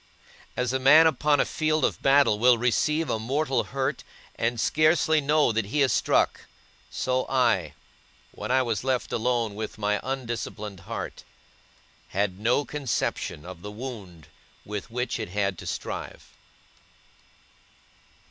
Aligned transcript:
As 0.57 0.73
a 0.73 0.79
man 0.79 1.05
upon 1.05 1.39
a 1.39 1.45
field 1.45 1.85
of 1.85 2.01
battle 2.01 2.39
will 2.39 2.57
receive 2.57 3.07
a 3.07 3.19
mortal 3.19 3.65
hurt, 3.65 4.03
and 4.35 4.59
scarcely 4.59 5.21
know 5.21 5.51
that 5.51 5.65
he 5.65 5.83
is 5.83 5.93
struck, 5.93 6.45
so 6.89 7.27
I, 7.29 7.75
when 8.31 8.49
I 8.49 8.63
was 8.63 8.83
left 8.83 9.13
alone 9.13 9.53
with 9.53 9.77
my 9.77 9.99
undisciplined 10.01 10.79
heart, 10.79 11.23
had 12.07 12.39
no 12.39 12.65
conception 12.65 13.45
of 13.45 13.61
the 13.61 13.69
wound 13.69 14.25
with 14.65 14.89
which 14.89 15.19
it 15.19 15.29
had 15.29 15.55
to 15.59 15.67
strive. 15.67 16.23